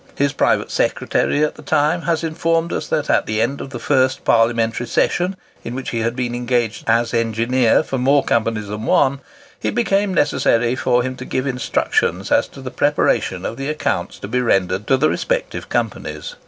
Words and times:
His 0.15 0.33
private 0.33 0.71
secretary 0.71 1.45
at 1.45 1.53
the 1.53 1.61
time 1.61 2.01
has 2.09 2.23
informed 2.23 2.73
us 2.73 2.87
that 2.87 3.07
at 3.07 3.27
the 3.27 3.39
end 3.39 3.61
of 3.61 3.69
the 3.69 3.77
first 3.77 4.25
Parliamentary 4.25 4.87
session 4.87 5.35
in 5.63 5.75
which 5.75 5.91
he 5.91 5.99
had 5.99 6.15
been 6.15 6.33
engaged 6.33 6.85
as 6.87 7.13
engineer 7.13 7.83
for 7.83 7.99
more 7.99 8.23
companies 8.23 8.65
than 8.65 8.85
one, 8.85 9.19
it 9.61 9.75
became 9.75 10.11
necessary 10.11 10.75
for 10.75 11.03
him 11.03 11.15
to 11.17 11.23
give 11.25 11.45
instructions 11.45 12.31
as 12.31 12.47
to 12.47 12.61
the 12.63 12.71
preparation 12.71 13.45
of 13.45 13.57
the 13.57 13.69
accounts 13.69 14.17
to 14.17 14.27
be 14.27 14.41
rendered 14.41 14.87
to 14.87 14.97
the 14.97 15.07
respective 15.07 15.69
companies. 15.69 16.33